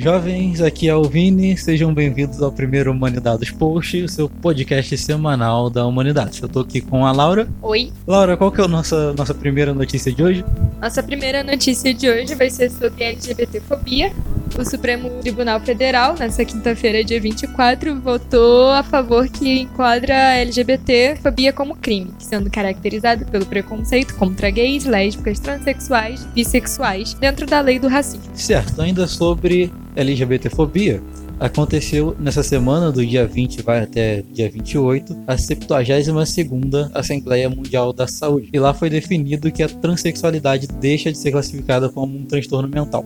Jovens, 0.00 0.60
aqui 0.60 0.88
é 0.88 0.94
o 0.94 1.02
Vini, 1.02 1.56
sejam 1.56 1.92
bem-vindos 1.92 2.40
ao 2.40 2.52
primeiro 2.52 2.92
Humanidades 2.92 3.50
Post, 3.50 4.04
o 4.04 4.08
seu 4.08 4.28
podcast 4.28 4.96
semanal 4.96 5.68
da 5.68 5.84
Humanidades. 5.84 6.40
Eu 6.40 6.48
tô 6.48 6.60
aqui 6.60 6.80
com 6.80 7.04
a 7.04 7.10
Laura. 7.10 7.48
Oi. 7.60 7.92
Laura, 8.06 8.36
qual 8.36 8.52
que 8.52 8.60
é 8.60 8.64
a 8.64 8.68
nossa, 8.68 9.12
nossa 9.14 9.34
primeira 9.34 9.74
notícia 9.74 10.12
de 10.12 10.22
hoje? 10.22 10.44
Nossa 10.80 11.02
primeira 11.02 11.42
notícia 11.42 11.92
de 11.92 12.08
hoje 12.08 12.36
vai 12.36 12.48
ser 12.48 12.70
sobre 12.70 13.02
LGBTfobia. 13.02 14.12
O 14.56 14.64
Supremo 14.64 15.10
Tribunal 15.20 15.60
Federal, 15.60 16.14
nessa 16.18 16.44
quinta-feira, 16.44 17.04
dia 17.04 17.20
24, 17.20 18.00
votou 18.00 18.70
a 18.70 18.82
favor 18.82 19.28
que 19.28 19.60
enquadra 19.60 20.14
a 20.14 20.36
LGBTfobia 20.36 21.52
como 21.52 21.76
crime, 21.76 22.12
sendo 22.18 22.50
caracterizado 22.50 23.24
pelo 23.26 23.46
preconceito 23.46 24.14
contra 24.16 24.50
gays, 24.50 24.84
lésbicas, 24.84 25.38
transexuais 25.38 26.22
e 26.34 26.42
bissexuais 26.42 27.14
dentro 27.14 27.46
da 27.46 27.60
lei 27.60 27.78
do 27.78 27.88
racismo. 27.88 28.30
Certo, 28.34 28.80
ainda 28.80 29.06
sobre 29.06 29.72
LGBTfobia, 29.94 31.02
aconteceu 31.38 32.16
nessa 32.18 32.42
semana, 32.42 32.90
do 32.90 33.04
dia 33.04 33.26
20 33.26 33.62
vai 33.62 33.80
até 33.80 34.22
dia 34.22 34.50
28, 34.50 35.16
a 35.26 35.36
72ª 35.36 36.90
Assembleia 36.94 37.48
Mundial 37.48 37.92
da 37.92 38.06
Saúde. 38.06 38.50
E 38.52 38.58
lá 38.58 38.74
foi 38.74 38.90
definido 38.90 39.50
que 39.52 39.62
a 39.62 39.68
transexualidade 39.68 40.66
deixa 40.66 41.12
de 41.12 41.18
ser 41.18 41.30
classificada 41.30 41.88
como 41.88 42.16
um 42.16 42.24
transtorno 42.24 42.68
mental. 42.68 43.04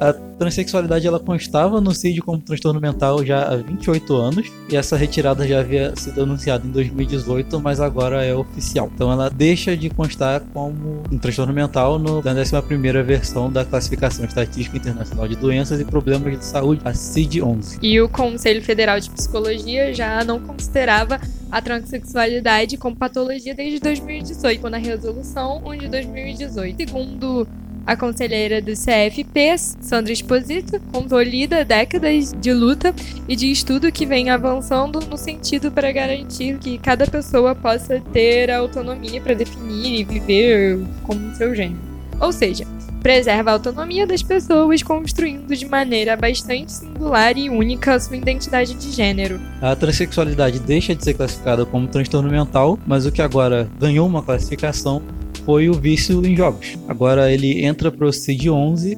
A 0.00 0.12
transexualidade 0.12 1.06
ela 1.06 1.20
constava 1.20 1.80
no 1.80 1.94
CID 1.94 2.22
como 2.22 2.38
transtorno 2.38 2.80
mental 2.80 3.24
já 3.24 3.42
há 3.42 3.56
28 3.56 4.14
anos 4.16 4.50
e 4.68 4.76
essa 4.76 4.96
retirada 4.96 5.46
já 5.46 5.60
havia 5.60 5.94
sido 5.96 6.22
anunciada 6.22 6.66
em 6.66 6.70
2018, 6.70 7.60
mas 7.60 7.80
agora 7.80 8.24
é 8.24 8.34
oficial. 8.34 8.90
Então 8.94 9.12
ela 9.12 9.28
deixa 9.28 9.76
de 9.76 9.90
constar 9.90 10.40
como 10.52 11.02
um 11.10 11.18
transtorno 11.18 11.52
mental 11.52 11.98
no, 11.98 12.22
na 12.22 12.34
11ª 12.34 13.02
versão 13.02 13.52
da 13.52 13.64
Classificação 13.64 14.24
Estatística 14.24 14.76
Internacional 14.76 15.28
de 15.28 15.36
Doenças 15.36 15.80
e 15.80 15.84
Problemas 15.84 16.38
de 16.38 16.44
Saúde, 16.44 16.80
a 16.84 16.92
CID-11. 16.92 17.78
E 17.82 18.00
o 18.00 18.08
Conselho 18.08 18.62
Federal 18.62 18.98
de 18.98 19.10
Psicologia 19.10 19.92
já 19.92 20.24
não 20.24 20.40
considerava 20.40 21.20
a 21.50 21.60
transexualidade 21.60 22.76
como 22.76 22.96
patologia 22.96 23.54
desde 23.54 23.80
2018, 23.80 24.70
na 24.70 24.78
resolução 24.78 25.60
1 25.66 25.78
de 25.78 25.88
2018. 25.88 26.76
Segundo 26.86 27.46
a 27.86 27.96
conselheira 27.96 28.60
do 28.60 28.72
CFP, 28.72 29.56
Sandra 29.80 30.12
Esposito, 30.12 30.80
consolida 30.92 31.64
décadas 31.64 32.32
de 32.32 32.52
luta 32.52 32.94
e 33.28 33.34
de 33.34 33.50
estudo 33.50 33.90
que 33.90 34.06
vem 34.06 34.30
avançando 34.30 35.00
no 35.00 35.16
sentido 35.16 35.70
para 35.70 35.90
garantir 35.92 36.58
que 36.58 36.78
cada 36.78 37.06
pessoa 37.06 37.54
possa 37.54 38.00
ter 38.12 38.50
a 38.50 38.58
autonomia 38.58 39.20
para 39.20 39.34
definir 39.34 40.00
e 40.00 40.04
viver 40.04 40.78
como 41.02 41.34
seu 41.34 41.54
gênero. 41.54 41.80
Ou 42.20 42.32
seja, 42.32 42.66
preserva 43.02 43.50
a 43.50 43.52
autonomia 43.54 44.06
das 44.06 44.22
pessoas, 44.22 44.82
construindo 44.82 45.54
de 45.56 45.66
maneira 45.66 46.16
bastante 46.16 46.72
singular 46.72 47.36
e 47.36 47.48
única 47.48 47.98
sua 47.98 48.16
identidade 48.16 48.74
de 48.74 48.90
gênero. 48.90 49.40
A 49.60 49.74
transexualidade 49.74 50.60
deixa 50.60 50.94
de 50.94 51.02
ser 51.02 51.14
classificada 51.14 51.64
como 51.64 51.88
transtorno 51.88 52.30
mental, 52.30 52.78
mas 52.86 53.06
o 53.06 53.12
que 53.12 53.22
agora 53.22 53.68
ganhou 53.78 54.06
uma 54.06 54.22
classificação 54.22 55.02
foi 55.50 55.68
o 55.68 55.74
vício 55.74 56.24
em 56.24 56.36
jogos. 56.36 56.78
Agora 56.86 57.32
ele 57.32 57.64
entra 57.64 57.90
para 57.90 58.06
o 58.06 58.10
CID-11, 58.10 58.96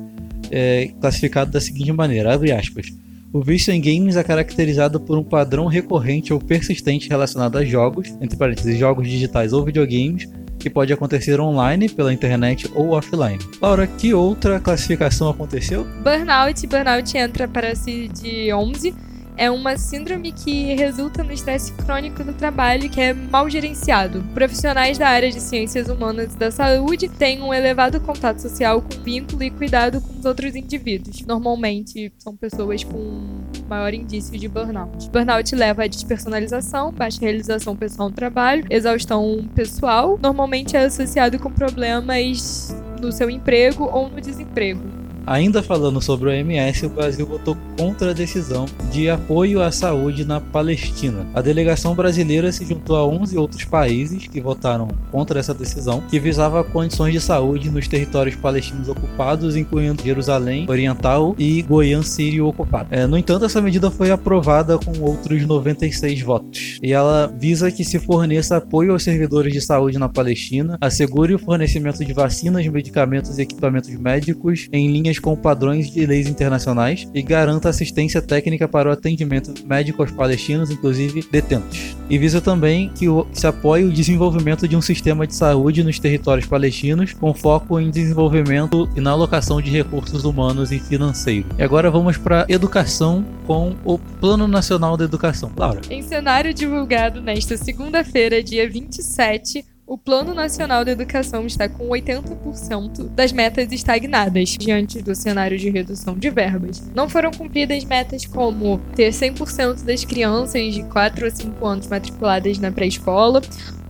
é, 0.50 0.90
classificado 1.00 1.50
da 1.50 1.58
seguinte 1.58 1.90
maneira, 1.92 2.34
abre 2.34 2.52
aspas. 2.52 2.88
O 3.32 3.40
vício 3.40 3.72
em 3.72 3.80
games 3.80 4.16
é 4.16 4.22
caracterizado 4.22 5.00
por 5.00 5.16
um 5.16 5.24
padrão 5.24 5.64
recorrente 5.64 6.30
ou 6.30 6.38
persistente 6.38 7.08
relacionado 7.08 7.56
a 7.56 7.64
jogos, 7.64 8.14
entre 8.20 8.36
parênteses, 8.36 8.78
jogos 8.78 9.08
digitais 9.08 9.54
ou 9.54 9.64
videogames, 9.64 10.28
que 10.58 10.68
pode 10.68 10.92
acontecer 10.92 11.40
online, 11.40 11.88
pela 11.88 12.12
internet 12.12 12.70
ou 12.74 12.90
offline. 12.90 13.38
Laura, 13.58 13.86
que 13.86 14.12
outra 14.12 14.60
classificação 14.60 15.30
aconteceu? 15.30 15.86
Burnout. 16.04 16.66
Burnout 16.66 17.16
entra 17.16 17.48
para 17.48 17.72
CID-11 17.72 18.92
é 19.36 19.50
uma 19.50 19.76
síndrome 19.76 20.32
que 20.32 20.74
resulta 20.74 21.22
no 21.22 21.32
estresse 21.32 21.72
crônico 21.72 22.22
do 22.22 22.32
trabalho 22.32 22.88
que 22.88 23.00
é 23.00 23.12
mal 23.12 23.48
gerenciado. 23.48 24.22
Profissionais 24.34 24.98
da 24.98 25.08
área 25.08 25.30
de 25.30 25.40
ciências 25.40 25.88
humanas 25.88 26.34
e 26.34 26.38
da 26.38 26.50
saúde 26.50 27.08
têm 27.08 27.42
um 27.42 27.52
elevado 27.52 28.00
contato 28.00 28.40
social 28.40 28.82
com 28.82 29.02
vínculo 29.02 29.42
e 29.42 29.50
cuidado 29.50 30.00
com 30.00 30.18
os 30.18 30.24
outros 30.24 30.54
indivíduos. 30.54 31.24
Normalmente 31.26 32.12
são 32.18 32.36
pessoas 32.36 32.84
com 32.84 33.42
maior 33.68 33.94
indício 33.94 34.38
de 34.38 34.48
burnout. 34.48 35.08
Burnout 35.10 35.54
leva 35.54 35.84
à 35.84 35.86
despersonalização, 35.86 36.92
baixa 36.92 37.20
realização 37.20 37.74
pessoal 37.74 38.10
no 38.10 38.14
trabalho, 38.14 38.64
exaustão 38.68 39.48
pessoal, 39.54 40.18
normalmente 40.22 40.76
é 40.76 40.84
associado 40.84 41.38
com 41.38 41.50
problemas 41.50 42.74
no 43.00 43.10
seu 43.10 43.30
emprego 43.30 43.88
ou 43.92 44.08
no 44.08 44.20
desemprego. 44.20 44.91
Ainda 45.26 45.62
falando 45.62 46.00
sobre 46.00 46.28
o 46.28 46.32
OMS, 46.32 46.86
o 46.86 46.90
Brasil 46.90 47.26
votou 47.26 47.56
contra 47.78 48.10
a 48.10 48.14
decisão 48.14 48.66
de 48.90 49.08
apoio 49.08 49.62
à 49.62 49.70
saúde 49.70 50.24
na 50.24 50.40
Palestina. 50.40 51.26
A 51.34 51.40
delegação 51.40 51.94
brasileira 51.94 52.50
se 52.50 52.64
juntou 52.64 52.96
a 52.96 53.06
11 53.06 53.38
outros 53.38 53.64
países 53.64 54.26
que 54.26 54.40
votaram 54.40 54.88
contra 55.10 55.38
essa 55.40 55.54
decisão, 55.54 56.02
que 56.10 56.18
visava 56.18 56.64
condições 56.64 57.12
de 57.12 57.20
saúde 57.20 57.70
nos 57.70 57.88
territórios 57.88 58.36
palestinos 58.36 58.88
ocupados, 58.88 59.56
incluindo 59.56 60.02
Jerusalém 60.02 60.66
Oriental 60.68 61.34
e 61.38 61.62
Goiânia 61.62 62.02
Sírio 62.02 62.46
ocupado. 62.46 62.88
É, 62.90 63.06
no 63.06 63.16
entanto, 63.16 63.44
essa 63.44 63.60
medida 63.60 63.90
foi 63.90 64.10
aprovada 64.10 64.78
com 64.78 64.98
outros 65.00 65.46
96 65.46 66.20
votos. 66.22 66.78
E 66.82 66.92
ela 66.92 67.32
visa 67.38 67.70
que 67.70 67.84
se 67.84 67.98
forneça 67.98 68.56
apoio 68.56 68.92
aos 68.92 69.02
servidores 69.02 69.52
de 69.52 69.60
saúde 69.60 69.98
na 69.98 70.08
Palestina, 70.08 70.78
assegure 70.80 71.34
o 71.34 71.38
fornecimento 71.38 72.04
de 72.04 72.12
vacinas, 72.12 72.66
medicamentos 72.66 73.38
e 73.38 73.42
equipamentos 73.42 73.90
médicos 73.90 74.68
em 74.72 74.90
linhas 74.90 75.11
linhas 75.12 75.18
com 75.18 75.36
padrões 75.36 75.90
de 75.90 76.06
leis 76.06 76.26
internacionais 76.26 77.08
e 77.14 77.22
garanta 77.22 77.68
assistência 77.68 78.22
técnica 78.22 78.66
para 78.66 78.88
o 78.88 78.92
atendimento 78.92 79.52
médico 79.66 80.02
aos 80.02 80.10
palestinos, 80.10 80.70
inclusive 80.70 81.24
detentos. 81.30 81.96
E 82.08 82.18
visa 82.18 82.40
também 82.40 82.90
que 82.90 83.06
se 83.32 83.46
apoie 83.46 83.84
o 83.84 83.92
desenvolvimento 83.92 84.66
de 84.66 84.76
um 84.76 84.82
sistema 84.82 85.26
de 85.26 85.34
saúde 85.34 85.84
nos 85.84 85.98
territórios 85.98 86.46
palestinos, 86.46 87.12
com 87.12 87.32
foco 87.34 87.78
em 87.78 87.90
desenvolvimento 87.90 88.88
e 88.96 89.00
na 89.00 89.10
alocação 89.10 89.60
de 89.60 89.70
recursos 89.70 90.24
humanos 90.24 90.72
e 90.72 90.78
financeiros. 90.78 91.50
E 91.58 91.62
agora 91.62 91.90
vamos 91.90 92.16
para 92.16 92.46
educação 92.48 93.24
com 93.46 93.74
o 93.84 93.98
Plano 93.98 94.46
Nacional 94.46 94.96
da 94.96 95.04
Educação. 95.04 95.50
Laura. 95.56 95.80
Em 95.90 96.02
cenário 96.02 96.54
divulgado 96.54 97.20
nesta 97.20 97.56
segunda-feira, 97.56 98.42
dia 98.42 98.68
27, 98.68 99.64
o 99.92 99.98
Plano 99.98 100.32
Nacional 100.32 100.86
de 100.86 100.90
Educação 100.90 101.44
está 101.44 101.68
com 101.68 101.86
80% 101.88 103.10
das 103.10 103.30
metas 103.30 103.70
estagnadas 103.70 104.56
diante 104.58 105.02
do 105.02 105.14
cenário 105.14 105.58
de 105.58 105.68
redução 105.68 106.16
de 106.16 106.30
verbas. 106.30 106.82
Não 106.94 107.10
foram 107.10 107.30
cumpridas 107.30 107.84
metas 107.84 108.24
como 108.24 108.80
ter 108.96 109.10
100% 109.10 109.84
das 109.84 110.02
crianças 110.02 110.72
de 110.72 110.82
4 110.84 111.26
a 111.26 111.30
5 111.30 111.66
anos 111.66 111.86
matriculadas 111.88 112.58
na 112.58 112.72
pré-escola, 112.72 113.42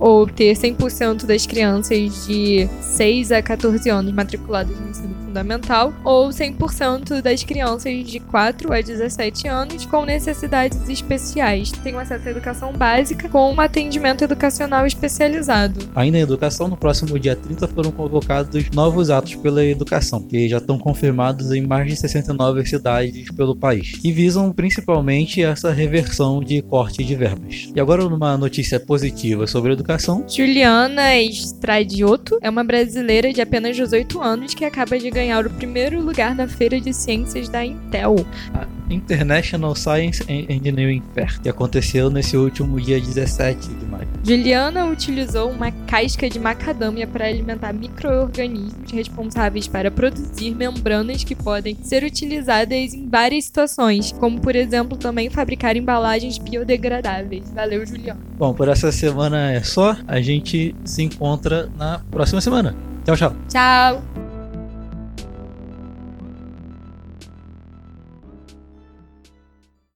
ou 0.02 0.26
ter 0.26 0.54
100% 0.56 1.26
das 1.26 1.46
crianças 1.46 2.26
de 2.26 2.68
6 2.80 3.30
a 3.30 3.40
14 3.40 3.88
anos 3.88 4.12
matriculadas 4.12 4.76
no 4.76 4.90
ensino 4.90 5.14
fundamental, 5.24 5.94
ou 6.04 6.28
100% 6.28 7.22
das 7.22 7.44
crianças 7.44 8.04
de 8.04 8.18
4 8.18 8.72
a 8.72 8.80
17 8.80 9.46
anos 9.46 9.86
com 9.86 10.04
necessidades 10.04 10.88
especiais 10.88 11.70
tenham 11.70 12.00
acesso 12.00 12.26
à 12.26 12.30
educação 12.32 12.72
básica 12.72 13.28
com 13.28 13.52
um 13.52 13.60
atendimento 13.60 14.24
educacional 14.24 14.84
especializado. 14.84 15.88
Ainda 15.94 16.18
em 16.18 16.22
educação, 16.22 16.66
no 16.66 16.76
próximo 16.76 17.16
dia 17.16 17.36
30 17.36 17.68
foram 17.68 17.92
convocados 17.92 18.68
novos 18.74 19.08
atos 19.08 19.36
pela 19.36 19.64
educação, 19.64 20.20
que 20.20 20.48
já 20.48 20.58
estão 20.58 20.78
confirmados 20.78 21.52
em 21.52 21.64
mais 21.64 21.86
de 21.86 21.94
69 21.94 22.66
cidades 22.66 23.30
pelo 23.30 23.54
país, 23.54 24.00
e 24.02 24.10
visam 24.10 24.52
principalmente 24.52 25.40
essa 25.40 25.70
reversão 25.70 26.42
de 26.42 26.60
corte 26.60 27.04
de 27.04 27.14
verbas. 27.14 27.70
E 27.74 27.80
agora, 27.80 28.02
numa 28.02 28.36
notícia 28.36 28.80
positiva 28.80 29.46
sobre 29.46 29.70
a 29.70 29.74
educação 29.74 29.91
Juliana 30.28 31.16
Stradioto 31.20 32.38
é 32.40 32.48
uma 32.48 32.64
brasileira 32.64 33.32
de 33.32 33.40
apenas 33.40 33.76
18 33.76 34.20
anos 34.20 34.54
que 34.54 34.64
acaba 34.64 34.98
de 34.98 35.10
ganhar 35.10 35.46
o 35.46 35.50
primeiro 35.50 36.00
lugar 36.00 36.34
na 36.34 36.48
Feira 36.48 36.80
de 36.80 36.92
Ciências 36.92 37.48
da 37.48 37.64
Intel. 37.64 38.16
International 38.92 39.74
Science 39.74 40.22
and 40.24 40.46
Engineering 40.48 41.02
Fair, 41.14 41.40
que 41.40 41.48
aconteceu 41.48 42.10
nesse 42.10 42.36
último 42.36 42.80
dia 42.80 43.00
17 43.00 43.68
de 43.68 43.86
maio. 43.86 44.08
Juliana 44.24 44.86
utilizou 44.86 45.50
uma 45.50 45.70
casca 45.86 46.28
de 46.28 46.38
macadâmia 46.38 47.06
para 47.06 47.26
alimentar 47.26 47.72
micro-organismos 47.72 48.90
responsáveis 48.90 49.66
para 49.66 49.90
produzir 49.90 50.54
membranas 50.54 51.24
que 51.24 51.34
podem 51.34 51.76
ser 51.82 52.04
utilizadas 52.04 52.94
em 52.94 53.08
várias 53.08 53.44
situações, 53.44 54.12
como 54.12 54.40
por 54.40 54.54
exemplo 54.54 54.96
também 54.96 55.30
fabricar 55.30 55.76
embalagens 55.76 56.38
biodegradáveis. 56.38 57.50
Valeu, 57.52 57.84
Juliana. 57.86 58.20
Bom, 58.38 58.54
por 58.54 58.68
essa 58.68 58.92
semana 58.92 59.52
é 59.52 59.62
só. 59.62 59.96
A 60.06 60.20
gente 60.20 60.74
se 60.84 61.02
encontra 61.02 61.68
na 61.76 62.00
próxima 62.10 62.40
semana. 62.40 62.74
Tchau, 63.04 63.16
tchau. 63.16 63.36
Tchau. 63.48 64.21